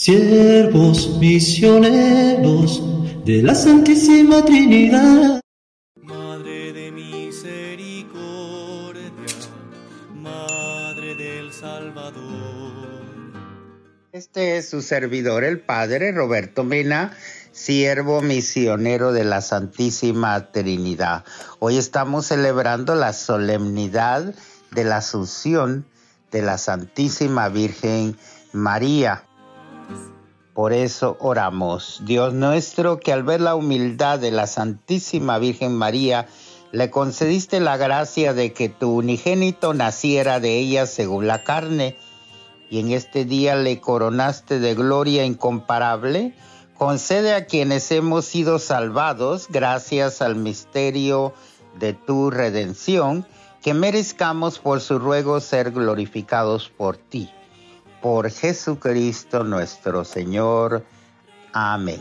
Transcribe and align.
siervos 0.00 1.18
misioneros 1.18 2.82
de 3.26 3.42
la 3.42 3.54
Santísima 3.54 4.42
Trinidad. 4.42 5.42
Madre 6.02 6.72
de 6.72 6.90
misericordia, 6.90 9.12
Madre 10.14 11.14
del 11.16 11.52
Salvador. 11.52 12.22
Este 14.12 14.56
es 14.56 14.70
su 14.70 14.80
servidor, 14.80 15.44
el 15.44 15.60
Padre 15.60 16.12
Roberto 16.12 16.64
Mena, 16.64 17.12
siervo 17.52 18.22
misionero 18.22 19.12
de 19.12 19.24
la 19.24 19.42
Santísima 19.42 20.50
Trinidad. 20.50 21.26
Hoy 21.58 21.76
estamos 21.76 22.24
celebrando 22.24 22.94
la 22.94 23.12
solemnidad 23.12 24.34
de 24.70 24.84
la 24.84 24.96
Asunción 24.96 25.84
de 26.32 26.40
la 26.40 26.56
Santísima 26.56 27.50
Virgen 27.50 28.16
María. 28.54 29.26
Por 30.60 30.74
eso 30.74 31.16
oramos, 31.20 32.02
Dios 32.04 32.34
nuestro, 32.34 33.00
que 33.00 33.14
al 33.14 33.22
ver 33.22 33.40
la 33.40 33.54
humildad 33.54 34.18
de 34.18 34.30
la 34.30 34.46
Santísima 34.46 35.38
Virgen 35.38 35.74
María, 35.74 36.26
le 36.70 36.90
concediste 36.90 37.60
la 37.60 37.78
gracia 37.78 38.34
de 38.34 38.52
que 38.52 38.68
tu 38.68 38.98
unigénito 38.98 39.72
naciera 39.72 40.38
de 40.38 40.58
ella 40.58 40.84
según 40.84 41.26
la 41.26 41.44
carne, 41.44 41.96
y 42.68 42.78
en 42.78 42.90
este 42.90 43.24
día 43.24 43.56
le 43.56 43.80
coronaste 43.80 44.58
de 44.58 44.74
gloria 44.74 45.24
incomparable, 45.24 46.34
concede 46.76 47.32
a 47.32 47.46
quienes 47.46 47.90
hemos 47.90 48.26
sido 48.26 48.58
salvados 48.58 49.46
gracias 49.48 50.20
al 50.20 50.36
misterio 50.36 51.32
de 51.78 51.94
tu 51.94 52.30
redención, 52.30 53.26
que 53.62 53.72
merezcamos 53.72 54.58
por 54.58 54.82
su 54.82 54.98
ruego 54.98 55.40
ser 55.40 55.70
glorificados 55.70 56.68
por 56.68 56.98
ti 56.98 57.30
por 58.00 58.30
Jesucristo 58.30 59.44
nuestro 59.44 60.04
Señor. 60.04 60.84
Amén. 61.52 62.00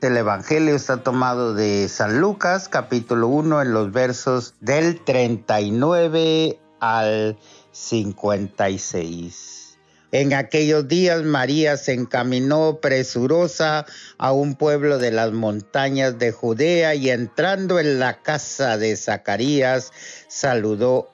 El 0.00 0.18
Evangelio 0.18 0.74
está 0.74 1.02
tomado 1.02 1.54
de 1.54 1.88
San 1.88 2.20
Lucas, 2.20 2.68
capítulo 2.68 3.28
1, 3.28 3.62
en 3.62 3.72
los 3.72 3.90
versos 3.90 4.54
del 4.60 5.00
39 5.00 6.58
al 6.78 7.38
56. 7.72 9.53
En 10.12 10.32
aquellos 10.32 10.86
días 10.86 11.22
María 11.22 11.76
se 11.76 11.92
encaminó 11.92 12.78
presurosa 12.80 13.86
a 14.18 14.32
un 14.32 14.54
pueblo 14.54 14.98
de 14.98 15.10
las 15.10 15.32
montañas 15.32 16.18
de 16.18 16.30
Judea 16.30 16.94
y 16.94 17.10
entrando 17.10 17.80
en 17.80 17.98
la 17.98 18.22
casa 18.22 18.78
de 18.78 18.96
Zacarías 18.96 19.92
saludó 20.28 21.13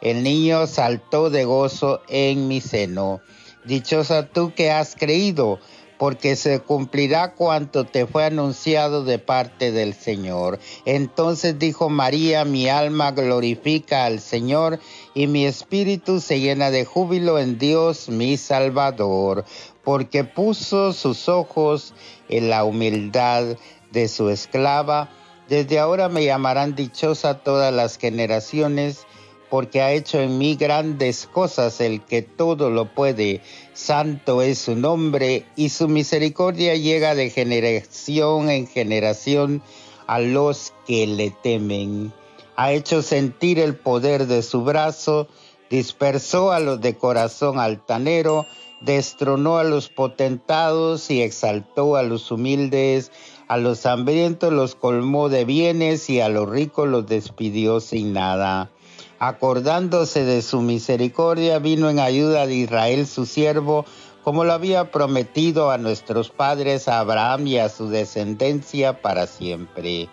el 0.00 0.22
niño 0.22 0.66
saltó 0.66 1.30
de 1.30 1.44
gozo 1.44 2.02
en 2.08 2.48
mi 2.48 2.60
seno. 2.60 3.20
Dichosa 3.64 4.26
tú 4.26 4.52
que 4.54 4.70
has 4.70 4.94
creído 4.94 5.58
porque 6.00 6.34
se 6.34 6.60
cumplirá 6.60 7.34
cuanto 7.34 7.84
te 7.84 8.06
fue 8.06 8.24
anunciado 8.24 9.04
de 9.04 9.18
parte 9.18 9.70
del 9.70 9.92
Señor. 9.92 10.58
Entonces 10.86 11.58
dijo 11.58 11.90
María, 11.90 12.46
mi 12.46 12.70
alma 12.70 13.10
glorifica 13.10 14.06
al 14.06 14.20
Señor 14.20 14.80
y 15.12 15.26
mi 15.26 15.44
espíritu 15.44 16.20
se 16.20 16.40
llena 16.40 16.70
de 16.70 16.86
júbilo 16.86 17.38
en 17.38 17.58
Dios 17.58 18.08
mi 18.08 18.38
Salvador, 18.38 19.44
porque 19.84 20.24
puso 20.24 20.94
sus 20.94 21.28
ojos 21.28 21.92
en 22.30 22.48
la 22.48 22.64
humildad 22.64 23.58
de 23.92 24.08
su 24.08 24.30
esclava. 24.30 25.10
Desde 25.50 25.78
ahora 25.78 26.08
me 26.08 26.24
llamarán 26.24 26.74
dichosa 26.74 27.40
todas 27.40 27.74
las 27.74 27.98
generaciones 27.98 29.06
porque 29.50 29.82
ha 29.82 29.92
hecho 29.92 30.20
en 30.20 30.38
mí 30.38 30.54
grandes 30.54 31.26
cosas 31.26 31.80
el 31.80 32.00
que 32.00 32.22
todo 32.22 32.70
lo 32.70 32.94
puede. 32.94 33.42
Santo 33.74 34.42
es 34.42 34.60
su 34.60 34.76
nombre 34.76 35.44
y 35.56 35.70
su 35.70 35.88
misericordia 35.88 36.76
llega 36.76 37.16
de 37.16 37.30
generación 37.30 38.48
en 38.48 38.68
generación 38.68 39.60
a 40.06 40.20
los 40.20 40.72
que 40.86 41.06
le 41.08 41.30
temen. 41.30 42.12
Ha 42.54 42.72
hecho 42.72 43.02
sentir 43.02 43.58
el 43.58 43.74
poder 43.74 44.26
de 44.26 44.42
su 44.42 44.62
brazo, 44.62 45.26
dispersó 45.68 46.52
a 46.52 46.60
los 46.60 46.80
de 46.80 46.96
corazón 46.96 47.58
altanero, 47.58 48.46
destronó 48.80 49.58
a 49.58 49.64
los 49.64 49.88
potentados 49.88 51.10
y 51.10 51.22
exaltó 51.22 51.96
a 51.96 52.02
los 52.04 52.30
humildes, 52.30 53.10
a 53.48 53.56
los 53.56 53.84
hambrientos 53.84 54.52
los 54.52 54.76
colmó 54.76 55.28
de 55.28 55.44
bienes 55.44 56.08
y 56.08 56.20
a 56.20 56.28
los 56.28 56.48
ricos 56.48 56.88
los 56.88 57.06
despidió 57.06 57.80
sin 57.80 58.12
nada 58.12 58.70
acordándose 59.20 60.24
de 60.24 60.40
su 60.40 60.62
misericordia, 60.62 61.58
vino 61.58 61.90
en 61.90 62.00
ayuda 62.00 62.46
de 62.46 62.54
Israel 62.54 63.06
su 63.06 63.26
siervo, 63.26 63.84
como 64.24 64.44
lo 64.44 64.54
había 64.54 64.90
prometido 64.90 65.70
a 65.70 65.78
nuestros 65.78 66.30
padres, 66.30 66.88
a 66.88 67.00
Abraham 67.00 67.46
y 67.46 67.58
a 67.58 67.68
su 67.68 67.90
descendencia 67.90 69.02
para 69.02 69.26
siempre. 69.26 70.08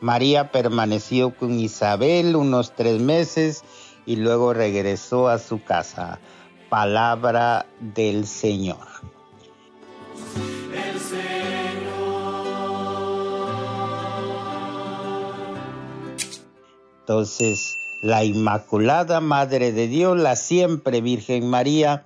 María 0.00 0.50
permaneció 0.52 1.36
con 1.36 1.60
Isabel 1.60 2.34
unos 2.34 2.74
tres 2.74 2.98
meses 2.98 3.62
y 4.06 4.16
luego 4.16 4.54
regresó 4.54 5.28
a 5.28 5.38
su 5.38 5.62
casa. 5.62 6.18
Palabra 6.70 7.66
del 7.80 8.26
Señor. 8.26 8.86
El 10.72 10.98
Señor. 10.98 11.26
Entonces, 17.00 17.85
la 18.02 18.24
Inmaculada 18.24 19.20
Madre 19.20 19.72
de 19.72 19.88
Dios, 19.88 20.18
la 20.18 20.36
siempre 20.36 21.00
Virgen 21.00 21.48
María, 21.48 22.04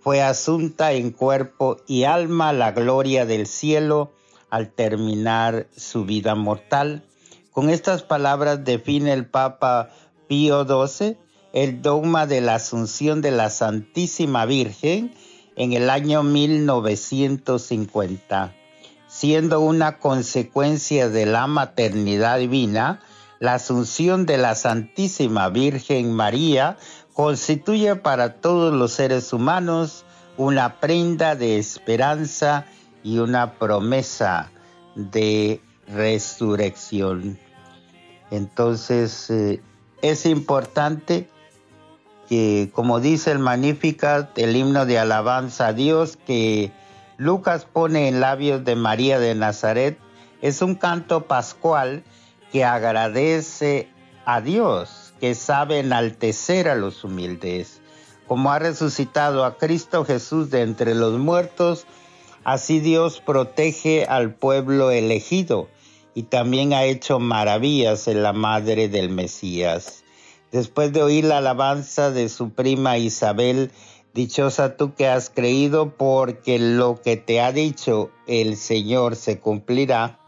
fue 0.00 0.22
asunta 0.22 0.92
en 0.92 1.10
cuerpo 1.10 1.78
y 1.86 2.04
alma 2.04 2.50
a 2.50 2.52
la 2.52 2.70
gloria 2.72 3.26
del 3.26 3.46
cielo 3.46 4.12
al 4.50 4.70
terminar 4.70 5.66
su 5.76 6.04
vida 6.04 6.34
mortal. 6.34 7.04
Con 7.52 7.70
estas 7.70 8.02
palabras 8.02 8.64
define 8.64 9.12
el 9.12 9.26
Papa 9.26 9.90
Pío 10.28 10.64
XII 10.64 11.16
el 11.52 11.82
dogma 11.82 12.26
de 12.26 12.40
la 12.40 12.56
Asunción 12.56 13.20
de 13.20 13.30
la 13.30 13.50
Santísima 13.50 14.46
Virgen 14.46 15.14
en 15.54 15.74
el 15.74 15.90
año 15.90 16.22
1950, 16.22 18.54
siendo 19.06 19.60
una 19.60 19.98
consecuencia 19.98 21.10
de 21.10 21.26
la 21.26 21.46
maternidad 21.46 22.38
divina, 22.38 23.02
la 23.42 23.54
asunción 23.54 24.24
de 24.24 24.38
la 24.38 24.54
Santísima 24.54 25.48
Virgen 25.48 26.12
María 26.12 26.76
constituye 27.12 27.96
para 27.96 28.34
todos 28.34 28.72
los 28.72 28.92
seres 28.92 29.32
humanos 29.32 30.04
una 30.36 30.78
prenda 30.78 31.34
de 31.34 31.58
esperanza 31.58 32.66
y 33.02 33.18
una 33.18 33.54
promesa 33.54 34.52
de 34.94 35.60
resurrección. 35.88 37.36
Entonces 38.30 39.28
eh, 39.28 39.60
es 40.02 40.24
importante 40.24 41.28
que, 42.28 42.70
como 42.72 43.00
dice 43.00 43.32
el 43.32 43.40
Magnificat, 43.40 44.38
el 44.38 44.54
himno 44.54 44.86
de 44.86 45.00
alabanza 45.00 45.66
a 45.66 45.72
Dios 45.72 46.16
que 46.28 46.70
Lucas 47.16 47.64
pone 47.64 48.06
en 48.06 48.20
labios 48.20 48.64
de 48.64 48.76
María 48.76 49.18
de 49.18 49.34
Nazaret, 49.34 49.98
es 50.42 50.62
un 50.62 50.76
canto 50.76 51.24
pascual 51.24 52.04
que 52.52 52.64
agradece 52.64 53.88
a 54.26 54.42
Dios, 54.42 55.14
que 55.18 55.34
sabe 55.34 55.78
enaltecer 55.78 56.68
a 56.68 56.74
los 56.74 57.02
humildes. 57.02 57.80
Como 58.28 58.52
ha 58.52 58.58
resucitado 58.58 59.44
a 59.44 59.56
Cristo 59.56 60.04
Jesús 60.04 60.50
de 60.50 60.60
entre 60.60 60.94
los 60.94 61.18
muertos, 61.18 61.86
así 62.44 62.78
Dios 62.78 63.20
protege 63.20 64.04
al 64.04 64.34
pueblo 64.34 64.90
elegido 64.90 65.68
y 66.14 66.24
también 66.24 66.74
ha 66.74 66.84
hecho 66.84 67.18
maravillas 67.18 68.06
en 68.06 68.22
la 68.22 68.34
madre 68.34 68.88
del 68.88 69.08
Mesías. 69.08 70.04
Después 70.50 70.92
de 70.92 71.02
oír 71.02 71.24
la 71.24 71.38
alabanza 71.38 72.10
de 72.10 72.28
su 72.28 72.50
prima 72.50 72.98
Isabel, 72.98 73.70
dichosa 74.12 74.76
tú 74.76 74.94
que 74.94 75.08
has 75.08 75.30
creído 75.30 75.96
porque 75.96 76.58
lo 76.58 77.00
que 77.00 77.16
te 77.16 77.40
ha 77.40 77.50
dicho 77.50 78.10
el 78.26 78.58
Señor 78.58 79.16
se 79.16 79.40
cumplirá 79.40 80.18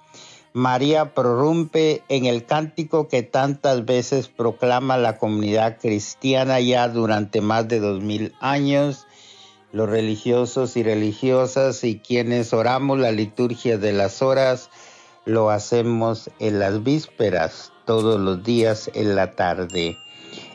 María 0.57 1.15
prorrumpe 1.15 2.05
en 2.09 2.27
el 2.27 2.47
cántico 2.47 3.09
que 3.09 3.25
tantas 3.25 3.85
veces 3.85 4.29
proclama 4.29 4.97
la 4.97 5.19
comunidad 5.19 5.79
cristiana 5.81 6.61
ya 6.61 6.87
durante 6.87 7.41
más 7.41 7.67
de 7.67 7.81
dos 7.81 8.01
mil 8.01 8.37
años, 8.39 9.09
los 9.73 9.89
religiosos 9.89 10.77
y 10.77 10.85
religiosas 10.85 11.83
y 11.83 11.99
quienes 11.99 12.53
oramos 12.53 13.01
la 13.01 13.11
liturgia 13.11 13.79
de 13.79 13.93
las 13.93 14.23
horas, 14.23 14.71
lo 15.25 15.51
hacemos 15.51 16.31
en 16.39 16.61
las 16.61 16.85
vísperas, 16.85 17.73
todos 17.85 18.21
los 18.21 18.45
días 18.45 18.89
en 18.95 19.17
la 19.17 19.33
tarde. 19.33 19.97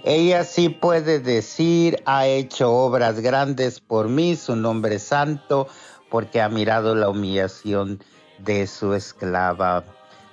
Ella 0.06 0.46
sí 0.46 0.70
puede 0.70 1.20
decir, 1.20 2.02
ha 2.06 2.26
hecho 2.26 2.72
obras 2.72 3.20
grandes 3.20 3.82
por 3.82 4.08
mí, 4.08 4.38
su 4.38 4.56
nombre 4.56 4.98
santo, 4.98 5.68
porque 6.10 6.40
ha 6.40 6.48
mirado 6.48 6.96
la 6.96 7.10
humillación 7.10 8.00
de 8.44 8.68
su 8.68 8.94
esclava. 8.94 9.84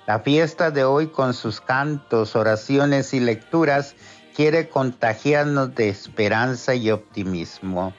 La 0.05 0.19
fiesta 0.19 0.71
de 0.71 0.83
hoy 0.83 1.07
con 1.07 1.33
sus 1.33 1.61
cantos, 1.61 2.35
oraciones 2.35 3.13
y 3.13 3.19
lecturas 3.19 3.95
quiere 4.35 4.69
contagiarnos 4.69 5.75
de 5.75 5.89
esperanza 5.89 6.75
y 6.75 6.91
optimismo. 6.91 7.93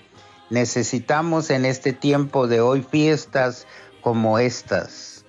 Necesitamos 0.51 1.51
en 1.51 1.65
este 1.65 1.93
tiempo 1.93 2.47
de 2.47 2.61
hoy 2.61 2.83
fiestas 2.83 3.67
como 4.01 4.39
estas, 4.39 5.25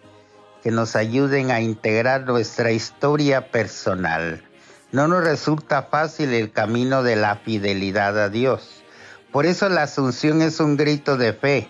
que 0.64 0.72
nos 0.72 0.96
ayuden 0.96 1.52
a 1.52 1.60
integrar 1.60 2.26
nuestra 2.26 2.72
historia 2.72 3.52
personal 3.52 4.44
no 4.92 5.08
nos 5.08 5.24
resulta 5.24 5.84
fácil 5.84 6.34
el 6.34 6.52
camino 6.52 7.04
de 7.04 7.16
la 7.16 7.36
fidelidad 7.36 8.18
a 8.20 8.30
Dios. 8.30 8.84
Por 9.32 9.46
eso 9.46 9.70
la 9.70 9.84
asunción 9.84 10.42
es 10.42 10.60
un 10.60 10.78
grito 10.78 11.16
de 11.16 11.34
fe 11.34 11.70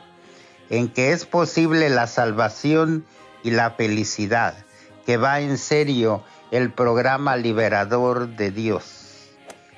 en 0.70 0.90
que 0.90 1.12
es 1.12 1.26
posible 1.26 1.90
la 1.90 2.08
salvación 2.08 3.06
y 3.44 3.52
la 3.52 3.72
felicidad, 3.72 4.66
que 5.06 5.18
va 5.18 5.40
en 5.40 5.58
serio 5.58 6.24
el 6.52 6.72
programa 6.72 7.36
liberador 7.36 8.36
de 8.36 8.52
Dios. 8.52 9.00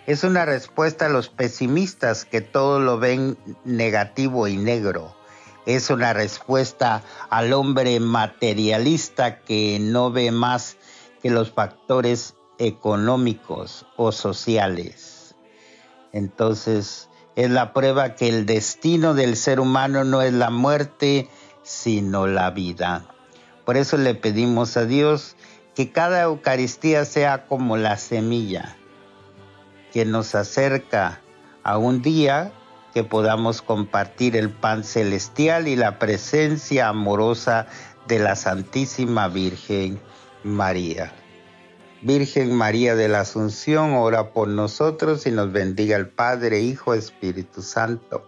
Es 0.08 0.24
una 0.24 0.46
respuesta 0.46 1.06
a 1.06 1.10
los 1.10 1.30
pesimistas 1.30 2.26
que 2.26 2.42
todo 2.42 2.80
lo 2.80 2.98
ven 2.98 3.38
negativo 3.64 4.48
y 4.48 4.58
negro. 4.58 5.16
Es 5.66 5.90
una 5.92 6.12
respuesta 6.14 7.04
al 7.30 7.54
hombre 7.54 8.00
materialista 8.00 9.40
que 9.42 9.78
no 9.80 10.12
ve 10.12 10.32
más 10.32 10.78
que 11.22 11.30
los 11.30 11.52
factores 11.52 12.34
económicos 12.58 13.86
o 13.96 14.12
sociales. 14.12 15.36
Entonces, 16.14 17.10
es 17.44 17.50
la 17.52 17.74
prueba 17.74 18.16
que 18.16 18.30
el 18.30 18.46
destino 18.46 19.14
del 19.14 19.36
ser 19.36 19.60
humano 19.60 20.04
no 20.04 20.22
es 20.22 20.34
la 20.34 20.50
muerte, 20.50 21.30
sino 21.64 22.28
la 22.28 22.52
vida. 22.52 23.06
Por 23.66 23.78
eso 23.78 23.98
le 23.98 24.16
pedimos 24.16 24.78
a 24.78 24.86
Dios 24.86 25.36
que 25.76 25.92
cada 25.92 26.22
Eucaristía 26.24 27.06
sea 27.06 27.48
como 27.48 27.78
la 27.78 27.98
semilla 27.98 28.76
que 29.92 30.06
nos 30.06 30.36
acerca 30.36 31.22
a 31.64 31.78
un 31.78 32.02
día 32.02 32.52
que 32.94 33.04
podamos 33.04 33.62
compartir 33.62 34.36
el 34.36 34.50
pan 34.50 34.84
celestial 34.84 35.68
y 35.68 35.76
la 35.76 36.00
presencia 36.00 36.90
amorosa 36.90 37.68
de 38.08 38.20
la 38.20 38.36
Santísima 38.36 39.28
Virgen 39.28 40.00
María. 40.44 41.14
Virgen 42.02 42.56
María 42.56 42.96
de 42.96 43.08
la 43.08 43.22
Asunción, 43.22 43.94
ora 43.94 44.34
por 44.34 44.48
nosotros 44.48 45.28
y 45.28 45.32
nos 45.32 45.52
bendiga 45.52 45.98
el 45.98 46.08
Padre, 46.10 46.60
Hijo, 46.60 46.96
Espíritu 46.96 47.62
Santo. 47.62 48.28